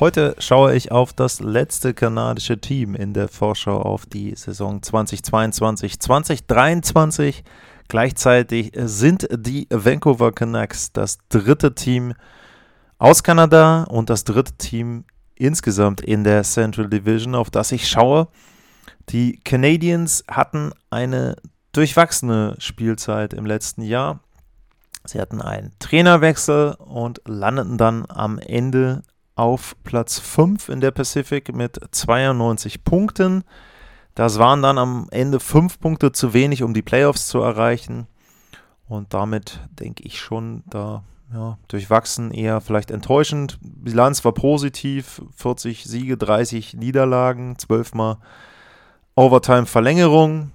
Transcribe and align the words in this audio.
Heute 0.00 0.34
schaue 0.38 0.74
ich 0.74 0.92
auf 0.92 1.12
das 1.12 1.40
letzte 1.40 1.92
kanadische 1.92 2.58
Team 2.58 2.94
in 2.94 3.12
der 3.12 3.28
Vorschau 3.28 3.82
auf 3.82 4.06
die 4.06 4.34
Saison 4.34 4.82
2022, 4.82 6.00
2023. 6.00 7.44
Gleichzeitig 7.86 8.72
sind 8.74 9.28
die 9.30 9.66
Vancouver 9.68 10.32
Canucks 10.32 10.94
das 10.94 11.18
dritte 11.28 11.74
Team 11.74 12.14
aus 12.96 13.22
Kanada 13.22 13.82
und 13.90 14.08
das 14.08 14.24
dritte 14.24 14.54
Team 14.54 15.04
insgesamt 15.34 16.00
in 16.00 16.24
der 16.24 16.44
Central 16.44 16.88
Division, 16.88 17.34
auf 17.34 17.50
das 17.50 17.70
ich 17.70 17.86
schaue. 17.86 18.28
Die 19.10 19.38
Canadiens 19.44 20.24
hatten 20.30 20.72
eine 20.88 21.36
durchwachsene 21.72 22.56
Spielzeit 22.58 23.34
im 23.34 23.44
letzten 23.44 23.82
Jahr. 23.82 24.20
Sie 25.04 25.20
hatten 25.20 25.42
einen 25.42 25.72
Trainerwechsel 25.78 26.76
und 26.78 27.20
landeten 27.26 27.76
dann 27.76 28.06
am 28.08 28.38
Ende 28.38 29.02
auf 29.40 29.74
Platz 29.84 30.18
5 30.18 30.68
in 30.68 30.82
der 30.82 30.90
Pacific 30.90 31.54
mit 31.54 31.80
92 31.92 32.84
Punkten. 32.84 33.42
Das 34.14 34.38
waren 34.38 34.60
dann 34.60 34.76
am 34.76 35.08
Ende 35.10 35.40
5 35.40 35.80
Punkte 35.80 36.12
zu 36.12 36.34
wenig, 36.34 36.62
um 36.62 36.74
die 36.74 36.82
Playoffs 36.82 37.26
zu 37.28 37.40
erreichen. 37.40 38.06
Und 38.86 39.14
damit 39.14 39.60
denke 39.70 40.02
ich 40.02 40.20
schon, 40.20 40.62
da 40.68 41.04
ja, 41.32 41.56
durchwachsen, 41.68 42.32
eher 42.32 42.60
vielleicht 42.60 42.90
enttäuschend. 42.90 43.58
Bilanz 43.62 44.22
war 44.26 44.32
positiv, 44.32 45.22
40 45.36 45.84
Siege, 45.84 46.18
30 46.18 46.74
Niederlagen, 46.74 47.58
12 47.58 47.94
Mal 47.94 48.18
Overtime-Verlängerung. 49.14 50.50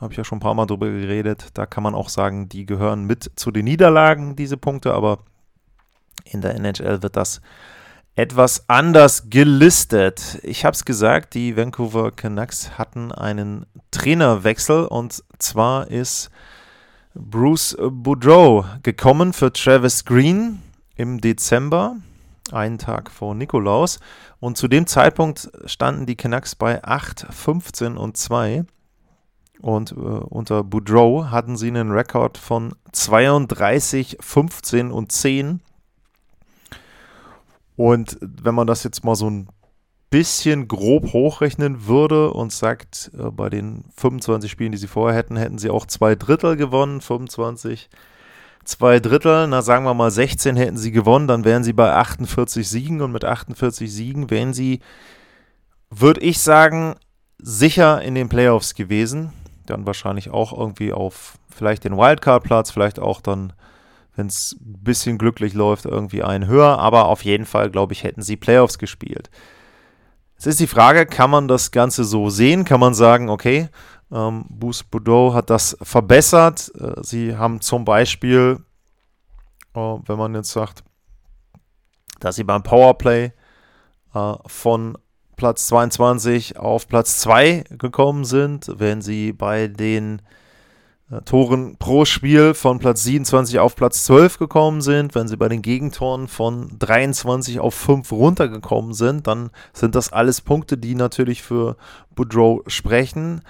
Habe 0.00 0.12
ich 0.12 0.18
ja 0.18 0.24
schon 0.24 0.38
ein 0.38 0.40
paar 0.40 0.54
Mal 0.54 0.66
drüber 0.66 0.90
geredet. 0.90 1.50
Da 1.54 1.64
kann 1.64 1.84
man 1.84 1.94
auch 1.94 2.08
sagen, 2.08 2.48
die 2.48 2.66
gehören 2.66 3.04
mit 3.04 3.30
zu 3.36 3.52
den 3.52 3.66
Niederlagen, 3.66 4.34
diese 4.34 4.56
Punkte, 4.56 4.94
aber 4.94 5.18
in 6.24 6.40
der 6.40 6.56
NHL 6.56 7.04
wird 7.04 7.16
das 7.16 7.40
etwas 8.16 8.64
anders 8.68 9.28
gelistet. 9.28 10.40
Ich 10.42 10.64
habe 10.64 10.74
es 10.74 10.86
gesagt, 10.86 11.34
die 11.34 11.54
Vancouver 11.54 12.10
Canucks 12.10 12.78
hatten 12.78 13.12
einen 13.12 13.66
Trainerwechsel 13.90 14.86
und 14.86 15.22
zwar 15.38 15.88
ist 15.88 16.30
Bruce 17.14 17.76
Boudreau 17.78 18.64
gekommen 18.82 19.34
für 19.34 19.52
Travis 19.52 20.06
Green 20.06 20.62
im 20.96 21.20
Dezember, 21.20 21.96
einen 22.52 22.78
Tag 22.78 23.10
vor 23.10 23.34
Nikolaus. 23.34 24.00
Und 24.40 24.56
zu 24.56 24.66
dem 24.66 24.86
Zeitpunkt 24.86 25.50
standen 25.66 26.06
die 26.06 26.16
Canucks 26.16 26.54
bei 26.54 26.82
8, 26.82 27.26
15 27.30 27.98
und 27.98 28.16
2. 28.16 28.64
Und 29.60 29.92
äh, 29.92 29.94
unter 29.94 30.64
Boudreau 30.64 31.26
hatten 31.30 31.56
sie 31.58 31.68
einen 31.68 31.90
Rekord 31.90 32.38
von 32.38 32.74
32, 32.92 34.16
15 34.20 34.90
und 34.90 35.12
10. 35.12 35.60
Und 37.76 38.18
wenn 38.20 38.54
man 38.54 38.66
das 38.66 38.84
jetzt 38.84 39.04
mal 39.04 39.14
so 39.14 39.28
ein 39.28 39.48
bisschen 40.10 40.68
grob 40.68 41.12
hochrechnen 41.12 41.86
würde 41.86 42.32
und 42.32 42.52
sagt, 42.52 43.10
äh, 43.18 43.30
bei 43.30 43.50
den 43.50 43.84
25 43.96 44.50
Spielen, 44.50 44.72
die 44.72 44.78
sie 44.78 44.86
vorher 44.86 45.16
hätten, 45.16 45.36
hätten 45.36 45.58
sie 45.58 45.70
auch 45.70 45.86
zwei 45.86 46.14
Drittel 46.14 46.56
gewonnen, 46.56 47.00
25, 47.00 47.90
zwei 48.64 49.00
Drittel, 49.00 49.46
na 49.48 49.62
sagen 49.62 49.84
wir 49.84 49.94
mal 49.94 50.10
16 50.10 50.56
hätten 50.56 50.76
sie 50.76 50.92
gewonnen, 50.92 51.26
dann 51.26 51.44
wären 51.44 51.64
sie 51.64 51.72
bei 51.72 51.92
48 51.92 52.68
Siegen 52.68 53.00
und 53.00 53.12
mit 53.12 53.24
48 53.24 53.92
Siegen 53.92 54.30
wären 54.30 54.54
sie, 54.54 54.80
würde 55.90 56.20
ich 56.20 56.40
sagen, 56.40 56.94
sicher 57.38 58.02
in 58.02 58.14
den 58.14 58.28
Playoffs 58.28 58.74
gewesen. 58.74 59.32
Dann 59.66 59.86
wahrscheinlich 59.86 60.30
auch 60.30 60.56
irgendwie 60.56 60.92
auf 60.92 61.38
vielleicht 61.54 61.84
den 61.84 61.96
Wildcard-Platz, 61.96 62.70
vielleicht 62.70 63.00
auch 63.00 63.20
dann 63.20 63.52
wenn 64.16 64.26
es 64.26 64.56
ein 64.60 64.82
bisschen 64.82 65.18
glücklich 65.18 65.54
läuft, 65.54 65.84
irgendwie 65.84 66.22
einen 66.22 66.46
höher. 66.46 66.78
Aber 66.78 67.06
auf 67.06 67.24
jeden 67.24 67.44
Fall, 67.44 67.70
glaube 67.70 67.92
ich, 67.92 68.02
hätten 68.02 68.22
sie 68.22 68.36
Playoffs 68.36 68.78
gespielt. 68.78 69.30
Jetzt 70.34 70.46
ist 70.46 70.60
die 70.60 70.66
Frage, 70.66 71.06
kann 71.06 71.30
man 71.30 71.48
das 71.48 71.70
Ganze 71.70 72.04
so 72.04 72.28
sehen? 72.28 72.64
Kann 72.64 72.80
man 72.80 72.94
sagen, 72.94 73.28
okay, 73.28 73.68
ähm, 74.10 74.44
Boost 74.48 74.90
Bordeaux 74.90 75.34
hat 75.34 75.50
das 75.50 75.76
verbessert. 75.82 76.72
Äh, 76.78 77.02
sie 77.02 77.36
haben 77.36 77.60
zum 77.60 77.84
Beispiel, 77.84 78.60
äh, 79.74 79.78
wenn 79.78 80.18
man 80.18 80.34
jetzt 80.34 80.52
sagt, 80.52 80.82
dass 82.20 82.36
sie 82.36 82.44
beim 82.44 82.62
Powerplay 82.62 83.32
äh, 84.14 84.34
von 84.46 84.96
Platz 85.36 85.66
22 85.66 86.58
auf 86.58 86.88
Platz 86.88 87.18
2 87.20 87.64
gekommen 87.70 88.24
sind, 88.24 88.70
wenn 88.78 89.02
sie 89.02 89.32
bei 89.32 89.68
den 89.68 90.22
Toren 91.24 91.76
pro 91.76 92.04
Spiel 92.04 92.52
von 92.52 92.80
Platz 92.80 93.04
27 93.04 93.60
auf 93.60 93.76
Platz 93.76 94.04
12 94.04 94.38
gekommen 94.38 94.80
sind, 94.80 95.14
wenn 95.14 95.28
sie 95.28 95.36
bei 95.36 95.48
den 95.48 95.62
Gegentoren 95.62 96.26
von 96.26 96.76
23 96.80 97.60
auf 97.60 97.74
5 97.74 98.10
runtergekommen 98.10 98.92
sind, 98.92 99.28
dann 99.28 99.50
sind 99.72 99.94
das 99.94 100.12
alles 100.12 100.40
Punkte, 100.40 100.76
die 100.76 100.96
natürlich 100.96 101.42
für 101.42 101.76
Boudreau 102.16 102.64
sprechen. 102.66 103.42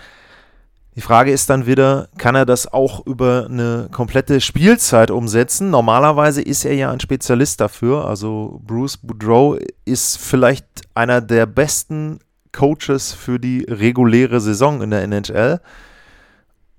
Die 0.96 1.00
Frage 1.00 1.32
ist 1.32 1.48
dann 1.48 1.66
wieder, 1.66 2.08
kann 2.18 2.34
er 2.34 2.44
das 2.44 2.70
auch 2.70 3.06
über 3.06 3.46
eine 3.48 3.88
komplette 3.90 4.42
Spielzeit 4.42 5.10
umsetzen? 5.10 5.70
Normalerweise 5.70 6.42
ist 6.42 6.66
er 6.66 6.74
ja 6.74 6.90
ein 6.90 7.00
Spezialist 7.00 7.60
dafür. 7.62 8.06
Also 8.06 8.60
Bruce 8.66 8.98
Boudreau 8.98 9.58
ist 9.86 10.18
vielleicht 10.18 10.66
einer 10.94 11.22
der 11.22 11.46
besten 11.46 12.20
Coaches 12.52 13.12
für 13.12 13.38
die 13.38 13.64
reguläre 13.68 14.40
Saison 14.40 14.82
in 14.82 14.90
der 14.90 15.02
NHL. 15.02 15.60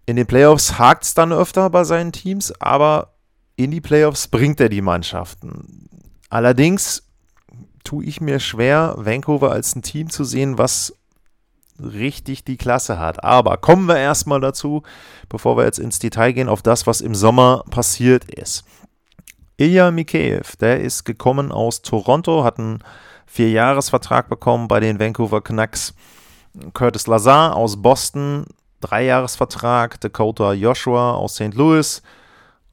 In 0.08 0.16
den 0.16 0.26
Playoffs 0.26 0.80
hakt 0.80 1.04
es 1.04 1.14
dann 1.14 1.34
öfter 1.34 1.70
bei 1.70 1.84
seinen 1.84 2.14
Teams, 2.14 2.54
aber 2.62 3.14
in 3.58 3.72
die 3.72 3.82
Playoffs 3.82 4.30
bringt 4.30 4.62
er 4.62 4.70
die 4.70 4.82
Mannschaften. 4.82 5.90
Allerdings 6.30 7.04
tue 7.84 8.06
ich 8.06 8.22
mir 8.22 8.40
schwer, 8.40 8.96
Vancouver 8.98 9.52
als 9.52 9.76
ein 9.76 9.82
Team 9.82 10.10
zu 10.10 10.24
sehen, 10.24 10.58
was 10.58 10.94
richtig 11.78 12.46
die 12.46 12.56
Klasse 12.56 13.00
hat. 13.00 13.22
Aber 13.26 13.58
kommen 13.58 13.86
wir 13.88 13.98
erstmal 13.98 14.40
dazu, 14.40 14.84
bevor 15.28 15.58
wir 15.58 15.66
jetzt 15.66 15.78
ins 15.78 16.00
Detail 16.00 16.32
gehen, 16.32 16.48
auf 16.48 16.62
das, 16.62 16.88
was 16.88 17.02
im 17.02 17.14
Sommer 17.14 17.66
passiert 17.70 18.24
ist. 18.34 18.64
Ilya 19.58 19.92
Mikheyev, 19.92 20.56
der 20.56 20.80
ist 20.80 21.04
gekommen 21.04 21.52
aus 21.52 21.82
Toronto, 21.82 22.46
hat 22.46 22.60
einen 22.60 22.80
Vierjahresvertrag 23.26 24.30
bekommen 24.30 24.70
bei 24.70 24.80
den 24.80 25.02
Vancouver 25.02 25.42
Canucks. 25.42 25.94
Curtis 26.74 27.08
Lazar 27.08 27.58
aus 27.58 27.82
Boston 27.82 28.46
Dreijahresvertrag. 28.82 30.00
Dakota 30.02 30.54
Joshua 30.54 31.14
aus 31.14 31.36
St. 31.36 31.54
Louis. 31.54 32.02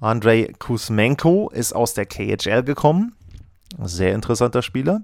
Andrei 0.00 0.53
Kuzmenko 0.59 1.50
ist 1.50 1.72
aus 1.72 1.94
der 1.94 2.06
KHL 2.06 2.62
gekommen. 2.62 3.16
Sehr 3.82 4.14
interessanter 4.14 4.62
Spieler. 4.62 5.03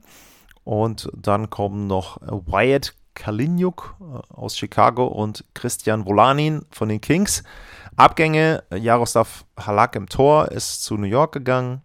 Und 0.65 1.09
dann 1.17 1.51
kommen 1.51 1.87
noch 1.87 2.19
Wyatt 2.21 2.95
Kaliniuk 3.15 3.97
äh, 4.01 4.35
aus 4.35 4.57
Chicago 4.57 5.07
und 5.07 5.45
Christian 5.55 6.07
Volanin 6.07 6.63
von 6.71 6.89
den 6.89 7.01
Kings. 7.01 7.43
Abgänge: 7.97 8.63
Jaroslav 8.75 9.45
Halak 9.59 9.97
im 9.97 10.09
Tor 10.09 10.51
ist 10.53 10.85
zu 10.85 10.97
New 10.97 11.07
York 11.07 11.33
gegangen. 11.33 11.83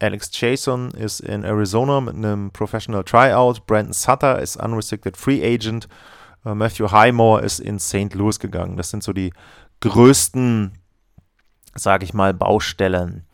Alex 0.00 0.30
Jason 0.32 0.90
ist 0.90 1.20
in 1.20 1.44
Arizona 1.44 2.00
mit 2.00 2.16
einem 2.16 2.50
Professional 2.50 3.04
Tryout. 3.04 3.66
Brandon 3.66 3.92
Sutter 3.92 4.40
ist 4.40 4.56
Unrestricted 4.56 5.16
Free 5.16 5.42
Agent. 5.42 5.88
Äh, 6.44 6.54
Matthew 6.54 6.90
Highmore 6.90 7.42
ist 7.42 7.60
in 7.60 7.78
St. 7.78 8.14
Louis 8.14 8.38
gegangen. 8.38 8.76
Das 8.76 8.90
sind 8.90 9.02
so 9.02 9.12
die 9.12 9.32
größten, 9.80 10.72
sage 11.74 12.04
ich 12.04 12.14
mal, 12.14 12.34
Baustellen. 12.34 13.24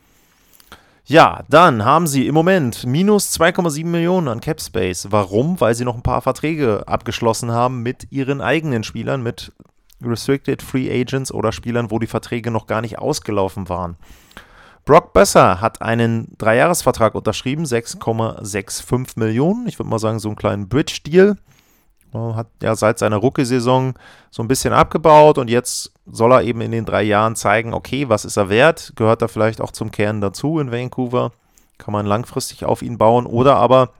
Ja, 1.04 1.42
dann 1.48 1.84
haben 1.84 2.06
sie 2.06 2.28
im 2.28 2.34
Moment 2.34 2.86
minus 2.86 3.36
2,7 3.38 3.84
Millionen 3.84 4.28
an 4.28 4.40
Cap 4.40 4.60
Space. 4.60 5.08
Warum? 5.10 5.60
Weil 5.60 5.74
sie 5.74 5.84
noch 5.84 5.96
ein 5.96 6.02
paar 6.02 6.22
Verträge 6.22 6.86
abgeschlossen 6.86 7.50
haben 7.50 7.82
mit 7.82 8.12
ihren 8.12 8.40
eigenen 8.40 8.84
Spielern, 8.84 9.22
mit 9.22 9.52
Restricted 10.02 10.62
Free 10.62 10.88
Agents 10.88 11.32
oder 11.32 11.52
Spielern, 11.52 11.90
wo 11.90 11.98
die 11.98 12.06
Verträge 12.06 12.50
noch 12.50 12.66
gar 12.66 12.80
nicht 12.80 12.98
ausgelaufen 12.98 13.68
waren. 13.68 13.96
Brock 14.84 15.12
Besser 15.12 15.60
hat 15.60 15.82
einen 15.82 16.32
Dreijahresvertrag 16.38 17.14
unterschrieben, 17.14 17.64
6,65 17.64 19.18
Millionen. 19.18 19.66
Ich 19.66 19.78
würde 19.78 19.90
mal 19.90 19.98
sagen, 19.98 20.20
so 20.20 20.28
einen 20.28 20.36
kleinen 20.36 20.68
Bridge-Deal. 20.68 21.36
Hat 22.12 22.48
ja 22.60 22.74
seit 22.74 22.98
seiner 22.98 23.18
Rookie-Saison 23.18 23.94
so 24.30 24.42
ein 24.42 24.48
bisschen 24.48 24.72
abgebaut 24.72 25.38
und 25.38 25.48
jetzt 25.48 25.92
soll 26.06 26.32
er 26.32 26.42
eben 26.42 26.60
in 26.60 26.72
den 26.72 26.84
drei 26.84 27.02
Jahren 27.02 27.36
zeigen, 27.36 27.72
okay, 27.72 28.08
was 28.08 28.24
ist 28.24 28.36
er 28.36 28.48
wert? 28.48 28.92
Gehört 28.96 29.22
er 29.22 29.28
vielleicht 29.28 29.60
auch 29.60 29.70
zum 29.70 29.92
Kern 29.92 30.20
dazu 30.20 30.58
in 30.58 30.72
Vancouver? 30.72 31.30
Kann 31.78 31.92
man 31.92 32.06
langfristig 32.06 32.64
auf 32.64 32.82
ihn 32.82 32.98
bauen 32.98 33.26
oder 33.26 33.56
aber 33.56 33.90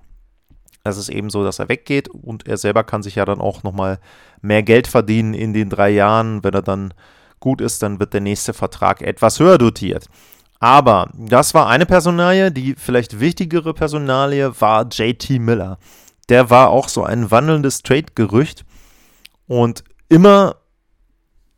Es 0.83 0.97
ist 0.97 1.11
eben 1.11 1.29
so, 1.31 1.45
dass 1.45 1.59
er 1.59 1.69
weggeht 1.69 2.09
und 2.09 2.47
er 2.49 2.57
selber 2.57 2.85
kann 2.85 3.03
sich 3.03 3.17
ja 3.17 3.25
dann 3.25 3.41
auch 3.41 3.63
nochmal 3.63 3.99
mehr 4.41 4.63
Geld 4.63 4.87
verdienen 4.87 5.35
in 5.35 5.53
den 5.53 5.69
drei 5.69 5.91
Jahren. 5.91 6.43
Wenn 6.43 6.55
er 6.55 6.63
dann 6.63 6.95
gut 7.39 7.61
ist, 7.61 7.83
dann 7.83 8.01
wird 8.01 8.15
der 8.15 8.23
nächste 8.23 8.55
Vertrag 8.55 9.03
etwas 9.03 9.39
höher 9.41 9.59
dotiert. 9.59 10.07
Aber 10.59 11.11
das 11.15 11.55
war 11.55 11.69
eine 11.69 11.87
Personalie. 11.87 12.51
Die 12.51 12.75
vielleicht 12.75 13.21
wichtigere 13.21 13.75
Personalie 13.75 14.53
war 14.61 14.87
JT 14.87 15.39
Miller. 15.41 15.79
Der 16.31 16.49
war 16.49 16.71
auch 16.71 16.89
so 16.89 17.05
ein 17.05 17.31
wandelndes 17.31 17.83
Trade-Gerücht. 17.83 18.65
Und 19.47 19.85
immer 20.09 20.57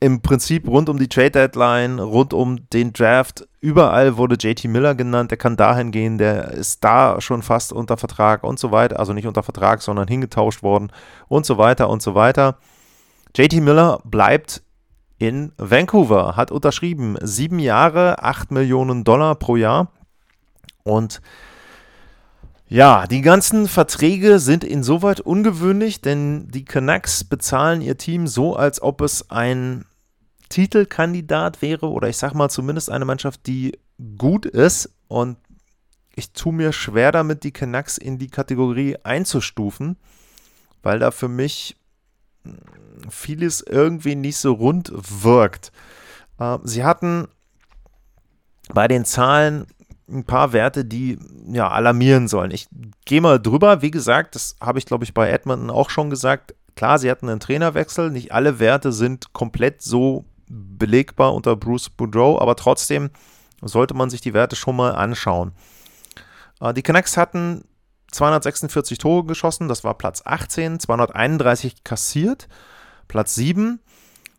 im 0.00 0.20
Prinzip 0.20 0.66
rund 0.66 0.88
um 0.88 0.98
die 0.98 1.08
Trade 1.08 1.30
Deadline, 1.30 2.00
rund 2.00 2.34
um 2.34 2.68
den 2.70 2.92
Draft, 2.92 3.46
überall 3.60 4.16
wurde 4.16 4.34
JT 4.34 4.64
Miller 4.64 4.96
genannt, 4.96 5.30
der 5.30 5.38
kann 5.38 5.56
dahin 5.56 5.92
gehen, 5.92 6.18
der 6.18 6.48
ist 6.48 6.82
da 6.82 7.20
schon 7.20 7.42
fast 7.42 7.72
unter 7.72 7.96
Vertrag 7.96 8.42
und 8.42 8.58
so 8.58 8.72
weiter, 8.72 8.98
also 8.98 9.12
nicht 9.12 9.28
unter 9.28 9.44
Vertrag, 9.44 9.80
sondern 9.80 10.08
hingetauscht 10.08 10.64
worden 10.64 10.90
und 11.28 11.46
so 11.46 11.56
weiter 11.56 11.88
und 11.88 12.02
so 12.02 12.16
weiter. 12.16 12.56
JT 13.36 13.62
Miller 13.62 14.00
bleibt 14.04 14.64
in 15.18 15.52
Vancouver, 15.56 16.34
hat 16.34 16.50
unterschrieben, 16.50 17.16
sieben 17.22 17.60
Jahre, 17.60 18.24
acht 18.24 18.50
Millionen 18.50 19.04
Dollar 19.04 19.36
pro 19.36 19.54
Jahr. 19.54 19.92
Und 20.82 21.22
ja, 22.72 23.06
die 23.06 23.20
ganzen 23.20 23.68
Verträge 23.68 24.38
sind 24.38 24.64
insoweit 24.64 25.20
ungewöhnlich, 25.20 26.00
denn 26.00 26.48
die 26.48 26.64
Canucks 26.64 27.22
bezahlen 27.22 27.82
ihr 27.82 27.98
Team 27.98 28.26
so, 28.26 28.56
als 28.56 28.80
ob 28.80 29.02
es 29.02 29.30
ein 29.30 29.84
Titelkandidat 30.48 31.60
wäre 31.60 31.90
oder 31.90 32.08
ich 32.08 32.16
sag 32.16 32.32
mal 32.32 32.48
zumindest 32.48 32.90
eine 32.90 33.04
Mannschaft, 33.04 33.46
die 33.46 33.78
gut 34.16 34.46
ist 34.46 34.90
und 35.08 35.36
ich 36.16 36.32
tue 36.32 36.54
mir 36.54 36.72
schwer 36.72 37.12
damit, 37.12 37.44
die 37.44 37.52
Canucks 37.52 37.98
in 37.98 38.18
die 38.18 38.28
Kategorie 38.28 38.96
einzustufen, 39.02 39.98
weil 40.82 40.98
da 40.98 41.10
für 41.10 41.28
mich 41.28 41.76
hm, 42.44 42.56
vieles 43.10 43.60
irgendwie 43.60 44.14
nicht 44.14 44.38
so 44.38 44.54
rund 44.54 44.90
wirkt. 44.94 45.72
Äh, 46.38 46.56
sie 46.64 46.84
hatten 46.84 47.28
bei 48.72 48.88
den 48.88 49.04
Zahlen 49.04 49.66
ein 50.08 50.24
paar 50.24 50.52
Werte, 50.52 50.84
die 50.84 51.18
ja 51.50 51.68
alarmieren 51.68 52.28
sollen. 52.28 52.50
Ich 52.50 52.68
gehe 53.04 53.20
mal 53.20 53.40
drüber. 53.40 53.82
Wie 53.82 53.90
gesagt, 53.90 54.34
das 54.34 54.56
habe 54.60 54.78
ich 54.78 54.86
glaube 54.86 55.04
ich 55.04 55.14
bei 55.14 55.30
Edmonton 55.30 55.70
auch 55.70 55.90
schon 55.90 56.10
gesagt. 56.10 56.54
Klar, 56.74 56.98
sie 56.98 57.10
hatten 57.10 57.28
einen 57.28 57.40
Trainerwechsel. 57.40 58.10
Nicht 58.10 58.32
alle 58.32 58.58
Werte 58.58 58.92
sind 58.92 59.32
komplett 59.32 59.82
so 59.82 60.24
belegbar 60.48 61.34
unter 61.34 61.56
Bruce 61.56 61.88
Boudreau, 61.90 62.38
aber 62.38 62.56
trotzdem 62.56 63.10
sollte 63.62 63.94
man 63.94 64.10
sich 64.10 64.20
die 64.20 64.34
Werte 64.34 64.56
schon 64.56 64.76
mal 64.76 64.92
anschauen. 64.92 65.52
Äh, 66.60 66.74
die 66.74 66.82
Canucks 66.82 67.16
hatten 67.16 67.64
246 68.10 68.98
Tore 68.98 69.24
geschossen, 69.24 69.68
das 69.68 69.84
war 69.84 69.94
Platz 69.94 70.22
18, 70.24 70.80
231 70.80 71.84
kassiert, 71.84 72.48
Platz 73.08 73.34
7. 73.34 73.80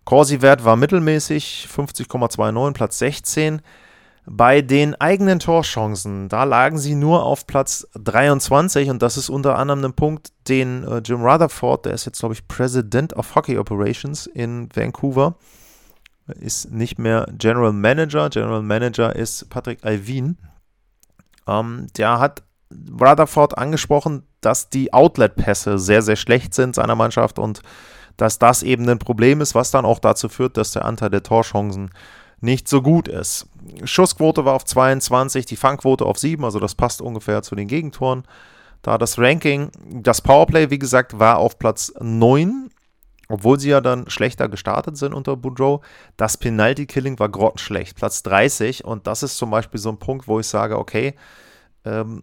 Corsi-Wert 0.06 0.66
war 0.66 0.76
mittelmäßig, 0.76 1.68
50,29, 1.74 2.74
Platz 2.74 3.00
16. 3.00 3.62
Bei 4.26 4.62
den 4.62 4.96
eigenen 4.96 5.40
Torchancen, 5.40 6.30
da 6.30 6.46
lagen 6.46 6.78
sie 6.78 6.96
nur 6.96 7.24
auf 7.24 7.46
Platz 7.46 7.88
23 7.96 8.90
und 8.90 9.02
das 9.02 9.18
ist 9.18 9.30
unter 9.30 9.58
anderem 9.58 9.84
ein 9.84 9.94
Punkt, 9.94 10.32
den 10.48 10.86
äh, 10.86 11.00
Jim 11.00 11.22
Rutherford, 11.22 11.86
der 11.86 11.94
ist 11.94 12.06
jetzt, 12.06 12.20
glaube 12.20 12.34
ich, 12.34 12.48
President 12.48 13.14
of 13.14 13.36
Hockey 13.36 13.58
Operations 13.58 14.28
in 14.28 14.70
Vancouver, 14.74 15.36
ist 16.40 16.72
nicht 16.72 17.00
mehr 17.00 17.28
General 17.38 17.74
Manager. 17.74 18.30
General 18.30 18.62
Manager 18.62 19.14
ist 19.14 19.50
Patrick 19.50 19.84
Alvin. 19.84 20.38
Ähm, 21.46 21.88
der 21.98 22.20
hat 22.20 22.44
Rutherford 22.72 23.58
angesprochen, 23.58 24.24
dass 24.40 24.70
die 24.70 24.94
Outlet-Pässe 24.94 25.78
sehr, 25.78 26.02
sehr 26.02 26.16
schlecht 26.16 26.54
sind 26.54 26.76
seiner 26.76 26.96
Mannschaft 26.96 27.40
und 27.40 27.62
dass 28.18 28.40
das 28.40 28.64
eben 28.64 28.88
ein 28.88 29.00
Problem 29.00 29.42
ist, 29.42 29.56
was 29.56 29.72
dann 29.72 29.86
auch 29.86 30.00
dazu 30.00 30.30
führt, 30.30 30.58
dass 30.58 30.72
der 30.72 30.86
Anteil 30.86 31.10
der 31.10 31.24
Torchancen 31.24 31.90
nicht 32.44 32.68
so 32.68 32.82
gut 32.82 33.08
ist. 33.08 33.48
Schussquote 33.84 34.46
war 34.46 34.54
auf 34.54 34.66
22, 34.66 35.46
die 35.46 35.56
Fangquote 35.56 36.06
auf 36.06 36.20
7, 36.20 36.44
also 36.44 36.60
das 36.60 36.76
passt 36.76 37.02
ungefähr 37.02 37.42
zu 37.42 37.56
den 37.56 37.68
Gegentoren. 37.68 38.24
Da 38.82 38.98
das 38.98 39.18
Ranking, 39.18 39.72
das 39.90 40.22
Powerplay, 40.22 40.70
wie 40.70 40.80
gesagt, 40.80 41.18
war 41.18 41.38
auf 41.38 41.58
Platz 41.58 41.94
9 42.02 42.70
obwohl 43.30 43.60
sie 43.60 43.70
ja 43.70 43.82
dann 43.82 44.10
schlechter 44.10 44.50
gestartet 44.50 44.98
sind 44.98 45.14
unter 45.14 45.36
Boudreau, 45.36 45.82
das 46.18 46.38
Penalty-Killing 46.38 47.18
war 47.18 47.30
grottenschlecht, 47.30 47.96
Platz 47.96 48.22
30. 48.24 48.86
Und 48.86 49.08
das 49.08 49.24
ist 49.24 49.38
zum 49.38 49.50
Beispiel 49.50 49.80
so 49.80 49.90
ein 49.90 49.98
Punkt, 49.98 50.28
wo 50.28 50.40
ich 50.40 50.48
sage, 50.48 50.78
okay, 50.78 51.16
ähm, 51.86 52.22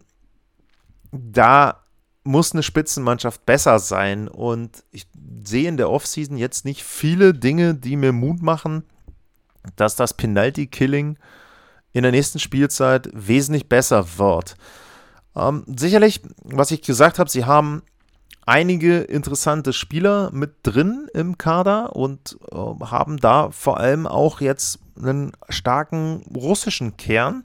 da 1.11 1.83
muss 2.23 2.53
eine 2.53 2.63
Spitzenmannschaft 2.63 3.45
besser 3.45 3.79
sein. 3.79 4.27
Und 4.27 4.83
ich 4.91 5.07
sehe 5.43 5.67
in 5.67 5.77
der 5.77 5.89
Offseason 5.89 6.37
jetzt 6.37 6.65
nicht 6.65 6.83
viele 6.83 7.33
Dinge, 7.33 7.73
die 7.75 7.97
mir 7.97 8.13
Mut 8.13 8.41
machen, 8.41 8.83
dass 9.75 9.95
das 9.95 10.13
Penalty-Killing 10.13 11.17
in 11.93 12.03
der 12.03 12.11
nächsten 12.11 12.39
Spielzeit 12.39 13.09
wesentlich 13.13 13.69
besser 13.69 14.17
wird. 14.17 14.55
Ähm, 15.35 15.63
sicherlich, 15.67 16.21
was 16.43 16.71
ich 16.71 16.81
gesagt 16.81 17.19
habe, 17.19 17.29
sie 17.29 17.45
haben 17.45 17.83
einige 18.45 18.99
interessante 18.99 19.71
Spieler 19.73 20.31
mit 20.31 20.55
drin 20.63 21.07
im 21.13 21.37
Kader 21.37 21.95
und 21.95 22.37
äh, 22.51 22.85
haben 22.85 23.17
da 23.17 23.51
vor 23.51 23.79
allem 23.79 24.07
auch 24.07 24.41
jetzt 24.41 24.79
einen 24.97 25.31
starken 25.49 26.23
russischen 26.35 26.97
Kern. 26.97 27.43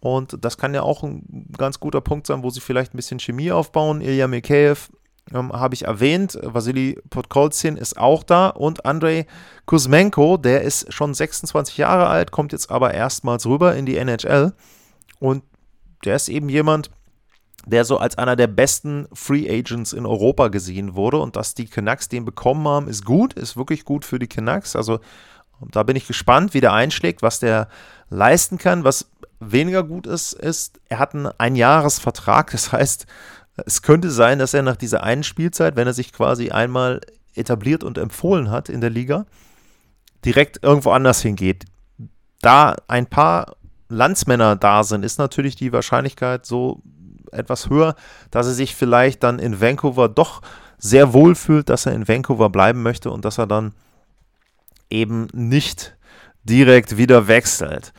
Und 0.00 0.44
das 0.44 0.58
kann 0.58 0.74
ja 0.74 0.82
auch 0.82 1.02
ein 1.02 1.48
ganz 1.56 1.80
guter 1.80 2.00
Punkt 2.00 2.26
sein, 2.26 2.42
wo 2.42 2.50
sie 2.50 2.60
vielleicht 2.60 2.94
ein 2.94 2.96
bisschen 2.96 3.18
Chemie 3.18 3.50
aufbauen. 3.50 4.00
Ilya 4.00 4.28
Mikheyev 4.28 4.90
ähm, 5.32 5.52
habe 5.52 5.74
ich 5.74 5.84
erwähnt. 5.84 6.38
Vasili 6.42 7.00
Podkolzin 7.10 7.76
ist 7.76 7.98
auch 7.98 8.22
da. 8.22 8.48
Und 8.48 8.84
Andrei 8.86 9.26
Kuzmenko, 9.66 10.36
der 10.36 10.62
ist 10.62 10.92
schon 10.92 11.14
26 11.14 11.76
Jahre 11.76 12.06
alt, 12.06 12.30
kommt 12.30 12.52
jetzt 12.52 12.70
aber 12.70 12.94
erstmals 12.94 13.46
rüber 13.46 13.74
in 13.74 13.86
die 13.86 13.96
NHL. 13.96 14.52
Und 15.18 15.42
der 16.04 16.16
ist 16.16 16.28
eben 16.28 16.48
jemand, 16.48 16.90
der 17.66 17.84
so 17.84 17.98
als 17.98 18.16
einer 18.16 18.36
der 18.36 18.46
besten 18.46 19.08
Free 19.12 19.50
Agents 19.50 19.92
in 19.92 20.06
Europa 20.06 20.48
gesehen 20.48 20.94
wurde. 20.94 21.18
Und 21.18 21.34
dass 21.34 21.54
die 21.54 21.66
Canucks 21.66 22.08
den 22.08 22.24
bekommen 22.24 22.66
haben, 22.68 22.88
ist 22.88 23.04
gut, 23.04 23.34
ist 23.34 23.56
wirklich 23.56 23.84
gut 23.84 24.04
für 24.04 24.18
die 24.18 24.28
Canucks. 24.28 24.76
Also 24.76 25.00
da 25.72 25.82
bin 25.82 25.96
ich 25.96 26.06
gespannt, 26.06 26.54
wie 26.54 26.60
der 26.60 26.72
einschlägt, 26.72 27.22
was 27.22 27.40
der 27.40 27.68
leisten 28.10 28.58
kann. 28.58 28.84
Was 28.84 29.10
weniger 29.40 29.82
gut 29.82 30.06
ist, 30.06 30.32
ist, 30.32 30.80
er 30.88 30.98
hat 30.98 31.14
einen 31.14 31.26
Einjahresvertrag. 31.26 32.50
Das 32.52 32.72
heißt, 32.72 33.06
es 33.64 33.82
könnte 33.82 34.10
sein, 34.10 34.38
dass 34.38 34.54
er 34.54 34.62
nach 34.62 34.76
dieser 34.76 35.02
einen 35.02 35.22
Spielzeit, 35.22 35.76
wenn 35.76 35.86
er 35.86 35.94
sich 35.94 36.12
quasi 36.12 36.50
einmal 36.50 37.00
etabliert 37.34 37.84
und 37.84 37.98
empfohlen 37.98 38.50
hat 38.50 38.68
in 38.68 38.80
der 38.80 38.90
Liga, 38.90 39.26
direkt 40.24 40.62
irgendwo 40.62 40.90
anders 40.90 41.22
hingeht. 41.22 41.64
Da 42.42 42.76
ein 42.88 43.06
paar 43.06 43.56
Landsmänner 43.88 44.56
da 44.56 44.84
sind, 44.84 45.04
ist 45.04 45.18
natürlich 45.18 45.56
die 45.56 45.72
Wahrscheinlichkeit 45.72 46.44
so 46.44 46.82
etwas 47.32 47.70
höher, 47.70 47.94
dass 48.30 48.46
er 48.46 48.52
sich 48.52 48.74
vielleicht 48.74 49.22
dann 49.22 49.38
in 49.38 49.60
Vancouver 49.60 50.08
doch 50.08 50.42
sehr 50.78 51.12
wohl 51.12 51.34
fühlt, 51.34 51.68
dass 51.68 51.86
er 51.86 51.92
in 51.92 52.08
Vancouver 52.08 52.50
bleiben 52.50 52.82
möchte 52.82 53.10
und 53.10 53.24
dass 53.24 53.38
er 53.38 53.46
dann 53.46 53.72
eben 54.90 55.28
nicht 55.32 55.96
direkt 56.44 56.96
wieder 56.96 57.28
wechselt. 57.28 57.92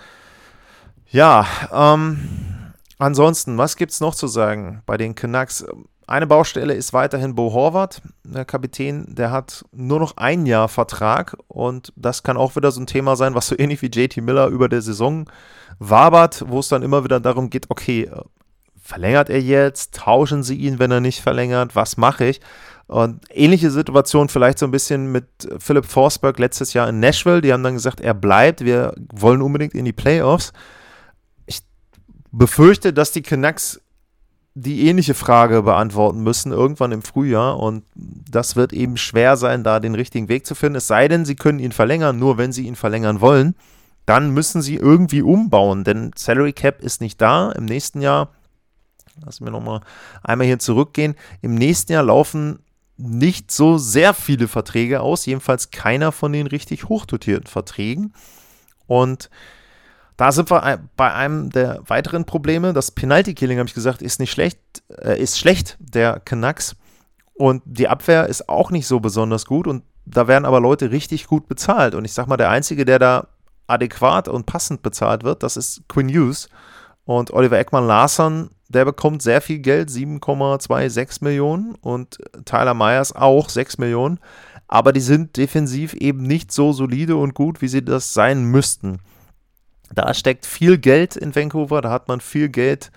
Ja, 1.09 1.45
ähm, 1.71 2.56
ansonsten, 2.97 3.57
was 3.57 3.75
gibt 3.75 3.91
es 3.91 4.01
noch 4.01 4.15
zu 4.15 4.27
sagen 4.27 4.81
bei 4.85 4.97
den 4.97 5.15
Canucks? 5.15 5.65
Eine 6.07 6.27
Baustelle 6.27 6.73
ist 6.73 6.93
weiterhin 6.93 7.35
Bo 7.35 7.51
Horvath, 7.51 8.01
der 8.23 8.45
Kapitän, 8.45 9.13
der 9.13 9.31
hat 9.31 9.65
nur 9.73 9.99
noch 9.99 10.15
ein 10.15 10.45
Jahr 10.45 10.69
Vertrag 10.69 11.35
und 11.47 11.91
das 11.97 12.23
kann 12.23 12.37
auch 12.37 12.55
wieder 12.55 12.71
so 12.71 12.79
ein 12.79 12.87
Thema 12.87 13.17
sein, 13.17 13.35
was 13.35 13.47
so 13.47 13.55
ähnlich 13.59 13.81
wie 13.81 13.87
JT 13.87 14.17
Miller 14.17 14.47
über 14.47 14.69
der 14.69 14.81
Saison 14.81 15.29
wabert, 15.79 16.45
wo 16.47 16.59
es 16.59 16.69
dann 16.69 16.81
immer 16.81 17.03
wieder 17.03 17.19
darum 17.19 17.49
geht, 17.49 17.69
okay, 17.69 18.09
verlängert 18.81 19.29
er 19.29 19.41
jetzt? 19.41 19.95
Tauschen 19.95 20.43
sie 20.43 20.55
ihn, 20.55 20.79
wenn 20.79 20.91
er 20.91 21.01
nicht 21.01 21.21
verlängert? 21.21 21.75
Was 21.75 21.97
mache 21.97 22.25
ich? 22.25 22.41
Und 22.87 23.25
ähnliche 23.29 23.69
Situation 23.69 24.29
vielleicht 24.29 24.59
so 24.59 24.65
ein 24.65 24.71
bisschen 24.71 25.11
mit 25.11 25.25
Philipp 25.59 25.85
Forsberg 25.85 26.39
letztes 26.39 26.73
Jahr 26.73 26.87
in 26.87 27.01
Nashville. 27.01 27.41
Die 27.41 27.51
haben 27.51 27.63
dann 27.63 27.73
gesagt, 27.73 27.99
er 27.99 28.13
bleibt, 28.13 28.63
wir 28.63 28.93
wollen 29.13 29.41
unbedingt 29.41 29.73
in 29.73 29.83
die 29.83 29.91
Playoffs. 29.91 30.53
Befürchte, 32.31 32.93
dass 32.93 33.11
die 33.11 33.21
Canucks 33.21 33.81
die 34.53 34.87
ähnliche 34.87 35.13
Frage 35.13 35.61
beantworten 35.61 36.23
müssen, 36.23 36.51
irgendwann 36.51 36.91
im 36.91 37.03
Frühjahr. 37.03 37.59
Und 37.59 37.83
das 37.95 38.55
wird 38.55 38.73
eben 38.73 38.97
schwer 38.97 39.37
sein, 39.37 39.63
da 39.63 39.79
den 39.79 39.93
richtigen 39.93 40.29
Weg 40.29 40.47
zu 40.47 40.55
finden. 40.55 40.77
Es 40.77 40.87
sei 40.87 41.07
denn, 41.07 41.25
sie 41.25 41.35
können 41.35 41.59
ihn 41.59 41.71
verlängern, 41.71 42.17
nur 42.17 42.37
wenn 42.37 42.51
sie 42.51 42.65
ihn 42.65 42.75
verlängern 42.75 43.21
wollen. 43.21 43.55
Dann 44.05 44.31
müssen 44.31 44.61
sie 44.61 44.75
irgendwie 44.75 45.21
umbauen, 45.21 45.83
denn 45.83 46.11
Salary 46.15 46.53
Cap 46.53 46.81
ist 46.81 47.01
nicht 47.01 47.21
da. 47.21 47.51
Im 47.51 47.65
nächsten 47.65 48.01
Jahr 48.01 48.29
Lassen 49.25 49.45
wir 49.45 49.51
nochmal 49.51 49.81
einmal 50.23 50.47
hier 50.47 50.59
zurückgehen. 50.59 51.15
Im 51.41 51.55
nächsten 51.55 51.93
Jahr 51.93 52.03
laufen 52.03 52.59
nicht 52.97 53.51
so 53.51 53.77
sehr 53.77 54.13
viele 54.13 54.47
Verträge 54.47 55.01
aus, 55.01 55.25
jedenfalls 55.25 55.71
keiner 55.71 56.11
von 56.11 56.33
den 56.33 56.47
richtig 56.47 56.89
hochdotierten 56.89 57.47
Verträgen. 57.47 58.13
Und 58.87 59.29
da 60.17 60.31
sind 60.31 60.49
wir 60.49 60.79
bei 60.97 61.13
einem 61.13 61.51
der 61.51 61.79
weiteren 61.85 62.25
Probleme. 62.25 62.73
Das 62.73 62.91
Penalty-Killing, 62.91 63.59
habe 63.59 63.69
ich 63.69 63.75
gesagt, 63.75 64.01
ist 64.01 64.19
nicht 64.19 64.31
schlecht, 64.31 64.59
äh, 64.89 65.21
ist 65.21 65.37
schlecht, 65.39 65.77
der 65.79 66.19
Canucks. 66.19 66.75
Und 67.35 67.61
die 67.65 67.87
Abwehr 67.87 68.27
ist 68.27 68.49
auch 68.49 68.71
nicht 68.71 68.87
so 68.87 68.99
besonders 68.99 69.45
gut. 69.45 69.67
Und 69.67 69.83
da 70.05 70.27
werden 70.27 70.45
aber 70.45 70.59
Leute 70.59 70.89
richtig 70.89 71.27
gut 71.27 71.47
bezahlt. 71.47 71.93
Und 71.93 72.03
ich 72.03 72.13
sag 72.13 72.27
mal, 72.27 72.35
der 72.35 72.49
Einzige, 72.49 72.83
der 72.83 72.97
da 72.97 73.27
adäquat 73.67 74.27
und 74.27 74.47
passend 74.47 74.81
bezahlt 74.81 75.23
wird, 75.23 75.43
das 75.43 75.55
ist 75.55 75.83
Quinn 75.87 76.09
Hughes. 76.09 76.49
Und 77.05 77.31
Oliver 77.31 77.59
Eckmann 77.59 77.85
Larson, 77.85 78.49
der 78.69 78.85
bekommt 78.85 79.21
sehr 79.21 79.39
viel 79.39 79.59
Geld, 79.59 79.89
7,26 79.89 81.23
Millionen. 81.23 81.75
Und 81.75 82.17
Tyler 82.45 82.73
Myers 82.73 83.15
auch 83.15 83.49
6 83.49 83.77
Millionen. 83.77 84.19
Aber 84.67 84.93
die 84.93 84.99
sind 84.99 85.37
defensiv 85.37 85.93
eben 85.93 86.23
nicht 86.23 86.51
so 86.51 86.73
solide 86.73 87.17
und 87.17 87.35
gut, 87.35 87.61
wie 87.61 87.67
sie 87.67 87.85
das 87.85 88.15
sein 88.15 88.45
müssten. 88.45 88.99
Da 89.93 90.13
steckt 90.13 90.45
viel 90.45 90.77
Geld 90.77 91.15
in 91.15 91.35
Vancouver, 91.35 91.81
da 91.81 91.91
hat 91.91 92.07
man 92.07 92.21
viel 92.21 92.49
Geld 92.49 92.91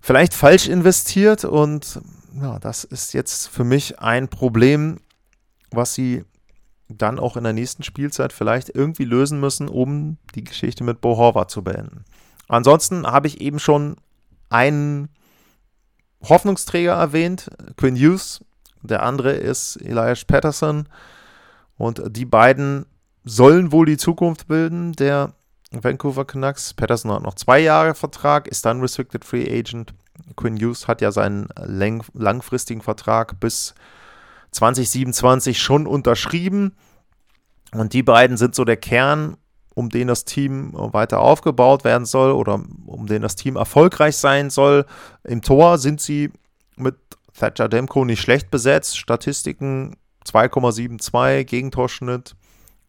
vielleicht 0.00 0.34
falsch 0.34 0.68
investiert 0.68 1.44
und 1.44 2.00
ja, 2.40 2.58
das 2.58 2.84
ist 2.84 3.12
jetzt 3.12 3.48
für 3.48 3.64
mich 3.64 3.98
ein 3.98 4.28
Problem, 4.28 5.00
was 5.70 5.94
sie 5.94 6.24
dann 6.88 7.18
auch 7.18 7.36
in 7.36 7.44
der 7.44 7.52
nächsten 7.52 7.82
Spielzeit 7.82 8.32
vielleicht 8.32 8.70
irgendwie 8.70 9.04
lösen 9.04 9.38
müssen, 9.40 9.68
um 9.68 10.16
die 10.34 10.44
Geschichte 10.44 10.84
mit 10.84 11.00
Bo 11.00 11.16
Horvath 11.16 11.50
zu 11.50 11.62
beenden. 11.62 12.04
Ansonsten 12.48 13.06
habe 13.06 13.28
ich 13.28 13.40
eben 13.40 13.60
schon 13.60 13.96
einen 14.48 15.08
Hoffnungsträger 16.22 16.92
erwähnt, 16.92 17.50
Quinn 17.76 17.96
Hughes. 17.96 18.44
Der 18.82 19.02
andere 19.02 19.32
ist 19.32 19.76
Elias 19.76 20.24
Patterson. 20.24 20.88
Und 21.76 22.02
die 22.08 22.24
beiden 22.24 22.86
sollen 23.24 23.72
wohl 23.72 23.86
die 23.86 23.96
Zukunft 23.96 24.48
bilden 24.48 24.92
der 24.92 25.32
Vancouver 25.72 26.24
Canucks. 26.24 26.74
Patterson 26.74 27.12
hat 27.12 27.22
noch 27.22 27.34
zwei 27.34 27.60
Jahre 27.60 27.94
Vertrag, 27.94 28.48
ist 28.48 28.64
dann 28.64 28.80
Restricted 28.80 29.24
Free 29.24 29.46
Agent. 29.50 29.94
Quinn 30.36 30.56
Hughes 30.56 30.88
hat 30.88 31.00
ja 31.00 31.12
seinen 31.12 31.48
langfristigen 32.12 32.82
Vertrag 32.82 33.40
bis 33.40 33.74
2027 34.50 35.60
schon 35.60 35.86
unterschrieben. 35.86 36.76
Und 37.72 37.92
die 37.92 38.02
beiden 38.02 38.36
sind 38.36 38.54
so 38.54 38.64
der 38.64 38.76
Kern, 38.76 39.36
um 39.74 39.88
den 39.88 40.08
das 40.08 40.24
Team 40.24 40.72
weiter 40.74 41.20
aufgebaut 41.20 41.84
werden 41.84 42.04
soll 42.04 42.32
oder 42.32 42.60
um 42.86 43.06
den 43.06 43.22
das 43.22 43.36
Team 43.36 43.56
erfolgreich 43.56 44.16
sein 44.16 44.50
soll. 44.50 44.84
Im 45.22 45.42
Tor 45.42 45.78
sind 45.78 46.00
sie 46.00 46.32
mit 46.76 46.96
Thatcher 47.38 47.68
Demko 47.68 48.04
nicht 48.04 48.20
schlecht 48.20 48.50
besetzt. 48.50 48.98
Statistiken 48.98 49.96
2,72, 50.26 51.44
Gegentorschnitt, 51.44 52.34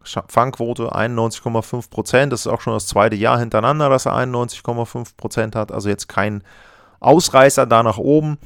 Fangquote 0.03 0.93
91,5 0.93 1.89
Prozent. 1.89 2.34
Das 2.34 2.41
ist 2.41 2.48
auch 2.48 2.62
schon 2.62 2.74
das 2.74 2.88
zweite 2.88 3.15
Jahr 3.15 3.39
hintereinander, 3.39 3.89
dass 3.89 4.05
er 4.05 4.15
91,5 4.15 5.15
Prozent 5.15 5.55
hat. 5.55 5.72
Also 5.72 5.89
jetzt 5.89 6.08
kein 6.08 6.43
Ausreißer 7.00 7.65
da 7.65 7.84
nach 7.84 7.98
oben. 7.98 8.38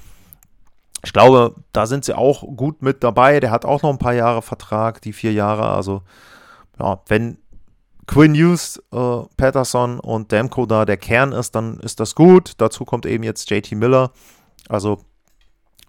Ich 1.04 1.14
glaube, 1.14 1.56
da 1.72 1.86
sind 1.86 2.04
sie 2.04 2.18
auch 2.18 2.42
gut 2.56 2.82
mit 2.82 3.04
dabei. 3.04 3.40
Der 3.40 3.52
hat 3.52 3.66
auch 3.66 3.84
noch 3.84 3.92
ein 3.92 4.00
paar 4.00 4.14
Jahre 4.14 4.42
Vertrag, 4.42 5.02
die 5.02 5.14
vier 5.14 5.34
Jahre. 5.34 5.70
Also, 5.70 6.02
ja, 6.80 7.00
wenn 7.08 7.38
Quinn 8.08 8.34
Hughes, 8.34 8.82
äh, 8.92 9.22
Patterson 9.38 10.00
und 10.00 10.32
Demko 10.32 10.66
da 10.66 10.86
der 10.86 10.98
Kern 10.98 11.32
ist, 11.32 11.56
dann 11.56 11.80
ist 11.80 12.00
das 12.00 12.16
gut. 12.16 12.54
Dazu 12.58 12.86
kommt 12.86 13.06
eben 13.06 13.24
jetzt 13.24 13.50
JT 13.50 13.74
Miller. 13.74 14.12
Also 14.68 15.00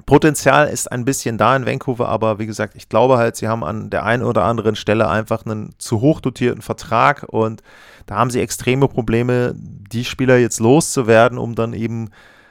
Potenzial 0.06 0.68
ist 0.68 0.90
ein 0.90 1.04
bisschen 1.04 1.36
da 1.36 1.56
in 1.56 1.66
Vancouver, 1.66 2.08
aber 2.08 2.38
wie 2.38 2.46
gesagt, 2.46 2.74
ich 2.76 2.88
glaube 2.88 3.18
halt, 3.18 3.34
sie 3.34 3.48
haben 3.48 3.64
an 3.64 3.90
der 3.90 4.04
einen 4.04 4.22
oder 4.22 4.44
anderen 4.44 4.76
Stelle 4.76 5.08
einfach 5.08 5.44
einen 5.44 5.74
zu 5.78 6.00
hoch 6.00 6.20
dotierten 6.20 6.62
Vertrag 6.62 7.24
und 7.28 7.62
da 8.06 8.14
haben 8.14 8.30
sie 8.30 8.40
extreme 8.40 8.86
Probleme, 8.86 9.52
die 9.56 10.04
Spieler 10.04 10.38
jetzt 10.38 10.60
loszuwerden, 10.60 11.38
um 11.38 11.56
dann 11.56 11.72
eben 11.72 12.10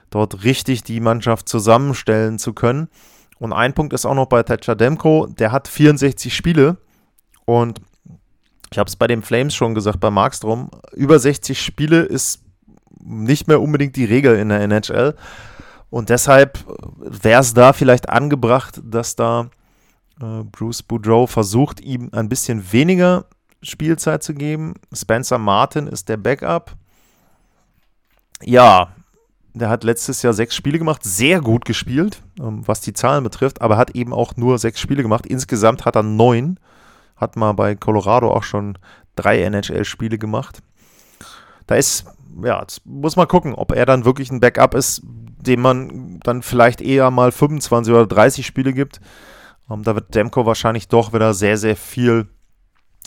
dort 0.09 0.43
richtig 0.43 0.83
die 0.83 0.99
Mannschaft 0.99 1.47
zusammenstellen 1.47 2.39
zu 2.39 2.53
können. 2.53 2.89
Und 3.39 3.53
ein 3.53 3.73
Punkt 3.73 3.93
ist 3.93 4.05
auch 4.05 4.15
noch 4.15 4.27
bei 4.27 4.43
Thatcher 4.43 4.75
Demko, 4.75 5.27
der 5.27 5.53
hat 5.53 5.69
64 5.69 6.35
Spiele 6.35 6.77
und 7.45 7.79
ich 8.71 8.77
habe 8.77 8.89
es 8.89 8.97
bei 8.97 9.07
den 9.07 9.21
Flames 9.21 9.55
schon 9.55 9.75
gesagt, 9.75 10.01
bei 10.01 10.11
Markstrom, 10.11 10.71
über 10.93 11.19
60 11.19 11.61
Spiele 11.61 12.01
ist 12.01 12.41
nicht 13.01 13.47
mehr 13.47 13.61
unbedingt 13.61 13.95
die 13.95 14.05
Regel 14.05 14.37
in 14.37 14.49
der 14.49 14.59
NHL. 14.61 15.15
Und 15.89 16.09
deshalb 16.09 16.59
wäre 16.99 17.41
es 17.41 17.53
da 17.53 17.73
vielleicht 17.73 18.09
angebracht, 18.09 18.81
dass 18.83 19.15
da 19.15 19.49
äh, 20.21 20.43
Bruce 20.43 20.83
Boudreau 20.83 21.27
versucht, 21.27 21.81
ihm 21.81 22.09
ein 22.11 22.29
bisschen 22.29 22.71
weniger 22.71 23.25
Spielzeit 23.61 24.23
zu 24.23 24.33
geben. 24.33 24.75
Spencer 24.93 25.37
Martin 25.37 25.87
ist 25.87 26.09
der 26.09 26.17
Backup. 26.17 26.75
Ja, 28.43 28.89
der 29.53 29.69
hat 29.69 29.83
letztes 29.83 30.21
Jahr 30.21 30.33
sechs 30.33 30.55
Spiele 30.55 30.77
gemacht, 30.77 31.03
sehr 31.03 31.39
gut 31.39 31.63
gespielt, 31.65 32.21
ähm, 32.39 32.67
was 32.67 32.81
die 32.81 32.93
Zahlen 32.93 33.23
betrifft, 33.23 33.61
aber 33.61 33.77
hat 33.77 33.91
eben 33.91 34.13
auch 34.13 34.35
nur 34.35 34.59
sechs 34.59 34.79
Spiele 34.79 35.01
gemacht. 35.01 35.25
Insgesamt 35.25 35.85
hat 35.85 35.95
er 35.95 36.03
neun. 36.03 36.59
Hat 37.15 37.37
mal 37.37 37.53
bei 37.53 37.75
Colorado 37.75 38.29
auch 38.29 38.43
schon 38.43 38.77
drei 39.15 39.41
NHL-Spiele 39.41 40.17
gemacht. 40.17 40.61
Da 41.67 41.75
ist, 41.75 42.05
ja, 42.43 42.59
jetzt 42.59 42.85
muss 42.85 43.15
man 43.15 43.29
gucken, 43.29 43.55
ob 43.55 43.71
er 43.71 43.85
dann 43.85 44.03
wirklich 44.03 44.29
ein 44.29 44.41
Backup 44.41 44.75
ist, 44.75 45.01
dem 45.47 45.61
man 45.61 46.19
dann 46.23 46.41
vielleicht 46.41 46.81
eher 46.81 47.11
mal 47.11 47.31
25 47.31 47.93
oder 47.93 48.07
30 48.07 48.45
Spiele 48.45 48.73
gibt. 48.73 48.99
Ähm, 49.69 49.83
da 49.83 49.95
wird 49.95 50.13
Demko 50.13 50.45
wahrscheinlich 50.45 50.87
doch 50.87 51.13
wieder 51.13 51.33
sehr, 51.33 51.57
sehr 51.57 51.75
viel 51.75 52.27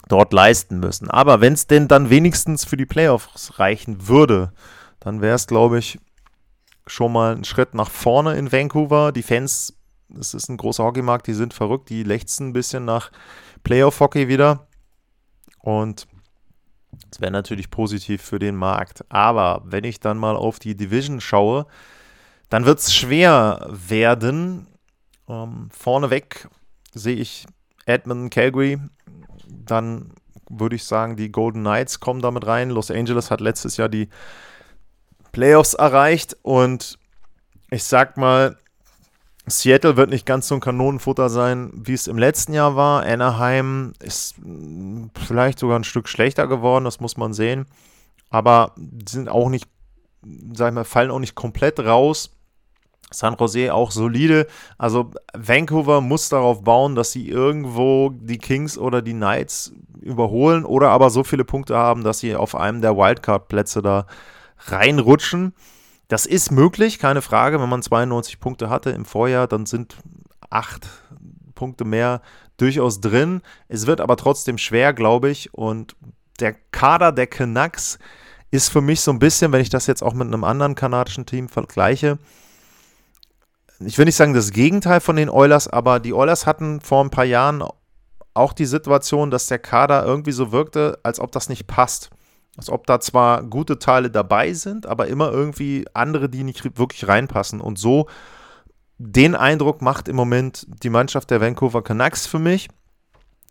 dort 0.08 0.32
leisten 0.32 0.80
müssen. 0.80 1.10
Aber 1.10 1.40
wenn 1.40 1.52
es 1.52 1.66
denn 1.66 1.88
dann 1.88 2.10
wenigstens 2.10 2.64
für 2.64 2.76
die 2.76 2.86
Playoffs 2.86 3.58
reichen 3.58 4.08
würde, 4.08 4.52
dann 5.00 5.20
wäre 5.20 5.34
es, 5.34 5.46
glaube 5.46 5.78
ich, 5.78 5.98
schon 6.86 7.12
mal 7.12 7.36
ein 7.36 7.44
Schritt 7.44 7.74
nach 7.74 7.90
vorne 7.90 8.36
in 8.36 8.50
Vancouver. 8.50 9.12
Die 9.12 9.22
Fans, 9.22 9.74
das 10.08 10.34
ist 10.34 10.48
ein 10.48 10.56
großer 10.56 10.84
Hockeymarkt, 10.84 11.26
die 11.26 11.34
sind 11.34 11.52
verrückt, 11.52 11.90
die 11.90 12.02
lechzen 12.02 12.48
ein 12.48 12.52
bisschen 12.52 12.84
nach 12.84 13.10
Playoff-Hockey 13.64 14.28
wieder. 14.28 14.66
Und 15.60 16.06
das 17.10 17.20
wäre 17.20 17.32
natürlich 17.32 17.70
positiv 17.70 18.22
für 18.22 18.38
den 18.38 18.56
Markt. 18.56 19.04
Aber 19.10 19.62
wenn 19.64 19.84
ich 19.84 20.00
dann 20.00 20.18
mal 20.18 20.36
auf 20.36 20.58
die 20.58 20.76
Division 20.76 21.20
schaue, 21.20 21.66
dann 22.48 22.64
wird 22.64 22.78
es 22.78 22.94
schwer 22.94 23.66
werden. 23.70 24.66
Ähm, 25.28 25.68
vorneweg 25.70 26.48
sehe 26.94 27.16
ich 27.16 27.46
Edmund 27.86 28.32
Calgary. 28.32 28.78
Dann 29.46 30.12
würde 30.48 30.76
ich 30.76 30.84
sagen, 30.84 31.16
die 31.16 31.30
Golden 31.30 31.60
Knights 31.60 32.00
kommen 32.00 32.22
damit 32.22 32.46
rein. 32.46 32.70
Los 32.70 32.90
Angeles 32.90 33.30
hat 33.30 33.40
letztes 33.40 33.76
Jahr 33.76 33.88
die 33.88 34.08
Playoffs 35.32 35.74
erreicht 35.74 36.36
und 36.42 36.98
ich 37.70 37.84
sag 37.84 38.16
mal, 38.16 38.56
Seattle 39.46 39.96
wird 39.96 40.10
nicht 40.10 40.26
ganz 40.26 40.48
so 40.48 40.54
ein 40.54 40.60
Kanonenfutter 40.60 41.28
sein, 41.28 41.70
wie 41.74 41.94
es 41.94 42.06
im 42.06 42.18
letzten 42.18 42.52
Jahr 42.52 42.76
war. 42.76 43.02
Anaheim 43.04 43.92
ist 44.00 44.36
vielleicht 45.14 45.58
sogar 45.58 45.78
ein 45.78 45.84
Stück 45.84 46.08
schlechter 46.08 46.46
geworden, 46.46 46.84
das 46.84 47.00
muss 47.00 47.16
man 47.16 47.32
sehen. 47.32 47.66
Aber 48.30 48.74
sind 49.08 49.28
auch 49.28 49.48
nicht, 49.48 49.68
sag 50.52 50.68
ich 50.68 50.74
mal, 50.74 50.84
fallen 50.84 51.10
auch 51.10 51.18
nicht 51.18 51.34
komplett 51.34 51.80
raus. 51.80 52.37
San 53.10 53.36
Jose 53.38 53.72
auch 53.72 53.90
solide. 53.90 54.46
Also 54.76 55.10
Vancouver 55.34 56.00
muss 56.00 56.28
darauf 56.28 56.62
bauen, 56.62 56.94
dass 56.94 57.12
sie 57.12 57.28
irgendwo 57.28 58.10
die 58.10 58.38
Kings 58.38 58.76
oder 58.76 59.02
die 59.02 59.14
Knights 59.14 59.72
überholen 60.00 60.64
oder 60.64 60.90
aber 60.90 61.10
so 61.10 61.24
viele 61.24 61.44
Punkte 61.44 61.76
haben, 61.76 62.04
dass 62.04 62.20
sie 62.20 62.34
auf 62.36 62.54
einem 62.54 62.80
der 62.80 62.96
Wildcard-Plätze 62.96 63.82
da 63.82 64.06
reinrutschen. 64.66 65.54
Das 66.08 66.26
ist 66.26 66.50
möglich, 66.50 66.98
keine 66.98 67.22
Frage. 67.22 67.60
Wenn 67.60 67.68
man 67.68 67.82
92 67.82 68.40
Punkte 68.40 68.70
hatte 68.70 68.90
im 68.90 69.04
Vorjahr, 69.04 69.46
dann 69.46 69.66
sind 69.66 69.96
acht 70.50 70.88
Punkte 71.54 71.84
mehr 71.84 72.22
durchaus 72.56 73.00
drin. 73.00 73.42
Es 73.68 73.86
wird 73.86 74.00
aber 74.00 74.16
trotzdem 74.16 74.58
schwer, 74.58 74.92
glaube 74.92 75.30
ich. 75.30 75.52
Und 75.54 75.96
der 76.40 76.54
Kader 76.54 77.12
der 77.12 77.26
Canucks 77.26 77.98
ist 78.50 78.70
für 78.70 78.80
mich 78.80 79.00
so 79.00 79.10
ein 79.10 79.18
bisschen, 79.18 79.52
wenn 79.52 79.60
ich 79.60 79.68
das 79.68 79.86
jetzt 79.86 80.02
auch 80.02 80.14
mit 80.14 80.26
einem 80.26 80.44
anderen 80.44 80.74
kanadischen 80.74 81.26
Team 81.26 81.48
vergleiche, 81.48 82.18
ich 83.80 83.96
will 83.98 84.04
nicht 84.04 84.16
sagen 84.16 84.34
das 84.34 84.50
Gegenteil 84.50 85.00
von 85.00 85.16
den 85.16 85.30
Oilers, 85.30 85.68
aber 85.68 86.00
die 86.00 86.12
Oilers 86.12 86.46
hatten 86.46 86.80
vor 86.80 87.04
ein 87.04 87.10
paar 87.10 87.24
Jahren 87.24 87.62
auch 88.34 88.52
die 88.52 88.66
Situation, 88.66 89.30
dass 89.30 89.46
der 89.46 89.58
Kader 89.58 90.04
irgendwie 90.04 90.32
so 90.32 90.52
wirkte, 90.52 90.98
als 91.02 91.20
ob 91.20 91.32
das 91.32 91.48
nicht 91.48 91.66
passt. 91.66 92.10
Als 92.56 92.70
ob 92.70 92.86
da 92.86 92.98
zwar 92.98 93.44
gute 93.44 93.78
Teile 93.78 94.10
dabei 94.10 94.52
sind, 94.52 94.86
aber 94.86 95.06
immer 95.06 95.30
irgendwie 95.30 95.86
andere, 95.94 96.28
die 96.28 96.42
nicht 96.42 96.76
wirklich 96.76 97.06
reinpassen. 97.06 97.60
Und 97.60 97.78
so 97.78 98.08
den 98.98 99.36
Eindruck 99.36 99.80
macht 99.80 100.08
im 100.08 100.16
Moment 100.16 100.66
die 100.82 100.90
Mannschaft 100.90 101.30
der 101.30 101.40
Vancouver 101.40 101.82
Canucks 101.82 102.26
für 102.26 102.40
mich. 102.40 102.68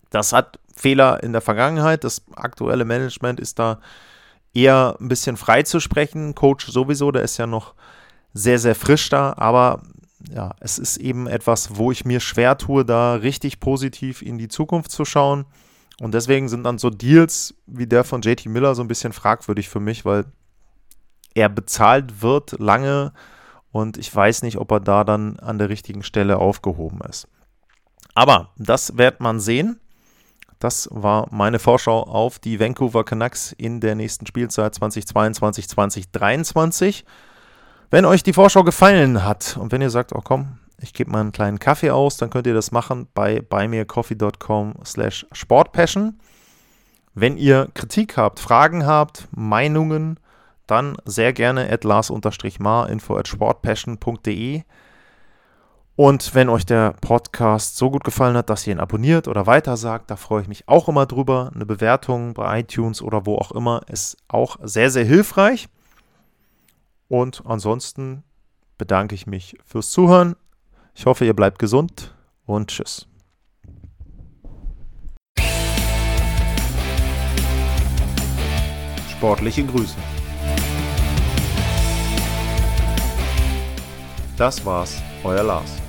Das 0.10 0.34
hat 0.34 0.60
Fehler 0.76 1.24
in 1.24 1.32
der 1.32 1.42
Vergangenheit. 1.42 2.04
Das 2.04 2.22
aktuelle 2.36 2.84
Management 2.84 3.40
ist 3.40 3.60
da 3.60 3.80
eher 4.54 4.98
ein 5.00 5.08
bisschen 5.08 5.38
frei 5.38 5.64
zu 5.64 5.80
sprechen. 5.80 6.36
Coach 6.36 6.68
sowieso, 6.68 7.12
der 7.12 7.22
ist 7.22 7.38
ja 7.38 7.48
noch 7.48 7.76
sehr, 8.34 8.60
sehr 8.60 8.76
frisch 8.76 9.10
da. 9.10 9.34
Aber 9.38 9.82
ja, 10.30 10.56
es 10.60 10.80
ist 10.80 10.98
eben 10.98 11.28
etwas, 11.28 11.78
wo 11.78 11.92
ich 11.92 12.06
mir 12.06 12.20
schwer 12.20 12.58
tue, 12.58 12.86
da 12.86 13.16
richtig 13.16 13.60
positiv 13.60 14.22
in 14.22 14.38
die 14.38 14.48
Zukunft 14.48 14.92
zu 14.92 15.06
schauen. 15.06 15.46
Und 16.00 16.14
deswegen 16.14 16.48
sind 16.48 16.64
dann 16.64 16.78
so 16.78 16.90
Deals 16.90 17.56
wie 17.66 17.88
der 17.88 18.04
von 18.04 18.22
JT 18.22 18.46
Miller 18.46 18.76
so 18.76 18.84
ein 18.84 18.88
bisschen 18.88 19.14
fragwürdig 19.14 19.70
für 19.70 19.80
mich, 19.80 20.06
weil 20.06 20.26
er 21.34 21.50
bezahlt 21.50 22.22
wird 22.22 22.60
lange 22.60 23.14
und 23.72 23.98
ich 23.98 24.14
weiß 24.14 24.44
nicht, 24.44 24.58
ob 24.58 24.72
er 24.72 24.80
da 24.80 25.04
dann 25.04 25.40
an 25.40 25.58
der 25.58 25.70
richtigen 25.70 26.04
Stelle 26.04 26.38
aufgehoben 26.38 27.02
ist. 27.08 27.28
Aber 28.16 28.52
das 28.58 28.98
wird 28.98 29.20
man 29.20 29.40
sehen. 29.40 29.80
Das 30.60 30.90
war 30.92 31.28
meine 31.30 31.60
Vorschau 31.60 32.02
auf 32.02 32.40
die 32.40 32.60
Vancouver 32.60 33.04
Canucks 33.04 33.52
in 33.52 33.80
der 33.80 33.94
nächsten 33.94 34.26
Spielzeit 34.26 34.74
2022, 34.74 35.70
2023. 35.70 37.06
Wenn 37.90 38.04
euch 38.04 38.22
die 38.22 38.34
Vorschau 38.34 38.66
gefallen 38.66 39.24
hat 39.24 39.56
und 39.58 39.72
wenn 39.72 39.82
ihr 39.82 39.90
sagt, 39.90 40.14
oh 40.14 40.20
komm, 40.22 40.58
ich 40.82 40.94
gebe 40.94 41.10
mal 41.10 41.22
einen 41.22 41.32
kleinen 41.32 41.58
Kaffee 41.58 41.92
aus, 41.92 42.18
dann 42.18 42.30
könnt 42.30 42.46
ihr 42.46 42.54
das 42.54 42.72
machen 42.72 43.08
bei 43.14 43.40
buymeacoffee.com 43.40 44.74
slash 44.84 45.26
sportpassion. 45.32 46.20
Wenn 47.14 47.38
ihr 47.38 47.70
Kritik 47.74 48.18
habt, 48.18 48.42
Fragen 48.42 48.86
habt, 48.86 49.30
Meinungen, 49.32 50.20
dann 50.68 50.98
sehr 51.06 51.32
gerne 51.32 51.72
at 51.72 51.86
lars-mar 51.86 52.90
info 52.90 53.16
at 53.16 53.30
sportpassion.de. 53.30 54.64
Und 55.96 56.36
wenn 56.36 56.50
euch 56.50 56.66
der 56.66 56.94
Podcast 57.00 57.78
so 57.78 57.90
gut 57.90 58.04
gefallen 58.04 58.36
hat, 58.36 58.50
dass 58.50 58.68
ihr 58.68 58.74
ihn 58.74 58.82
abonniert 58.82 59.30
oder 59.30 59.48
weitersagt, 59.48 60.12
da 60.12 60.18
freue 60.18 60.42
ich 60.42 60.50
mich 60.50 60.68
auch 60.68 60.90
immer 60.90 61.06
drüber. 61.06 61.52
Eine 61.56 61.66
Bewertung 61.66 62.34
bei 62.34 62.60
iTunes 62.60 63.02
oder 63.02 63.26
wo 63.26 63.38
auch 63.38 63.54
immer 63.54 63.82
ist 63.88 64.18
auch 64.28 64.58
sehr, 64.62 64.92
sehr 64.92 65.06
hilfreich. 65.06 65.70
Und 67.08 67.44
ansonsten 67.46 68.24
bedanke 68.78 69.16
ich 69.16 69.28
mich 69.28 69.58
fürs 69.64 69.92
Zuhören. 69.92 70.36
Ich 70.94 71.06
hoffe, 71.06 71.26
ihr 71.26 71.34
bleibt 71.34 71.60
gesund 71.60 72.16
und 72.46 72.70
tschüss. 72.70 73.08
Sportliche 79.12 79.66
Grüße. 79.66 79.96
Das 84.38 84.64
war's, 84.64 85.02
euer 85.24 85.44
Lars. 85.44 85.87